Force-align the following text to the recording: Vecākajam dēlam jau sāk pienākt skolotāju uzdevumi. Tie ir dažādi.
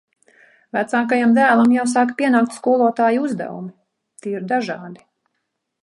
Vecākajam 0.77 1.35
dēlam 1.35 1.75
jau 1.77 1.85
sāk 1.93 2.15
pienākt 2.21 2.57
skolotāju 2.57 3.29
uzdevumi. 3.29 3.73
Tie 4.25 4.35
ir 4.39 4.51
dažādi. 4.55 5.07